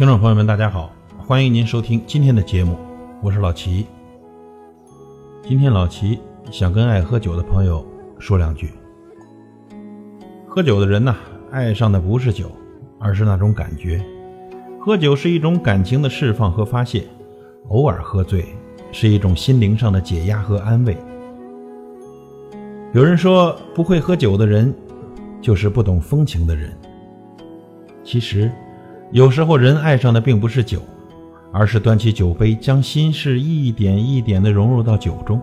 [0.00, 2.74] 听众朋友们，大家好，欢迎您收听今天的节目，
[3.20, 3.84] 我是老齐。
[5.42, 6.18] 今天老齐
[6.50, 7.86] 想跟爱喝酒的朋友
[8.18, 8.70] 说两句。
[10.48, 11.14] 喝酒的人呐，
[11.50, 12.50] 爱上的不是酒，
[12.98, 14.02] 而是那种感觉。
[14.80, 17.06] 喝酒是一种感情的释放和发泄，
[17.68, 18.46] 偶尔喝醉
[18.92, 20.96] 是一种心灵上的解压和安慰。
[22.94, 24.74] 有人说，不会喝酒的人
[25.42, 26.74] 就是不懂风情的人。
[28.02, 28.50] 其实，
[29.12, 30.80] 有时候人爱上的并不是酒，
[31.52, 35.40] 而是端起酒杯，将心事一点一点地融入到酒中。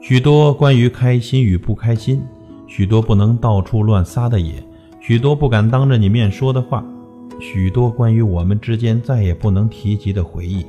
[0.00, 2.22] 许多关于开心与不开心，
[2.68, 4.54] 许多不能到处乱撒的野，
[5.00, 6.84] 许多不敢当着你面说的话，
[7.40, 10.64] 许多关于我们之间再也不能提及的回忆，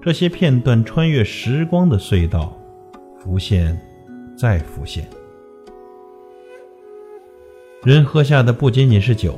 [0.00, 2.56] 这些片段穿越时光的隧道，
[3.18, 3.76] 浮现，
[4.36, 5.08] 再浮现。
[7.82, 9.36] 人喝下的不仅仅是酒，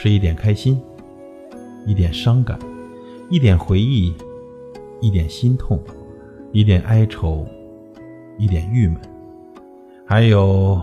[0.00, 0.80] 是一点开心，
[1.84, 2.56] 一点伤感，
[3.28, 4.14] 一点回忆，
[5.00, 5.82] 一点心痛，
[6.52, 7.44] 一点哀愁，
[8.38, 8.96] 一点郁闷，
[10.06, 10.80] 还有，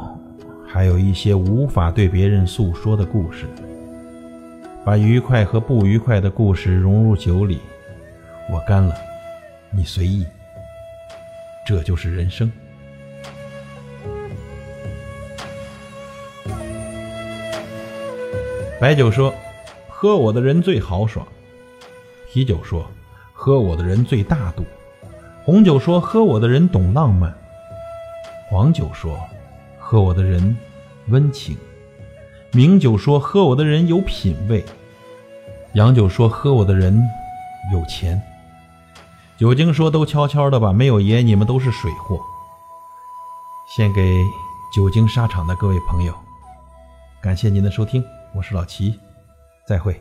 [0.68, 3.46] 还有一些无法对别人诉说的故事。
[4.84, 7.60] 把愉快和不愉快的故事融入酒里，
[8.52, 8.94] 我干了，
[9.72, 10.26] 你随意。
[11.66, 12.52] 这就是人生。
[18.80, 19.34] 白酒说
[19.88, 21.26] ：“喝我的人最豪爽。”
[22.30, 22.86] 啤酒说
[23.32, 24.66] ：“喝我的人最大度。”
[25.46, 27.34] 红酒说：“喝我的人懂浪漫。”
[28.50, 29.18] 黄酒说
[29.80, 30.56] ：“喝我的人
[31.08, 31.58] 温情。”
[32.52, 34.64] 名酒说：“喝我的人有品位。”
[35.74, 37.02] 洋酒说：“喝我的人
[37.74, 38.22] 有钱。”
[39.40, 42.20] 酒精说：“都悄悄的吧，没有爷，你们都是水货。”
[43.76, 44.22] 献给
[44.74, 46.14] 久经沙场的各位朋友，
[47.22, 48.04] 感谢您的收听。
[48.36, 49.00] 我是老齐，
[49.66, 49.98] 再会。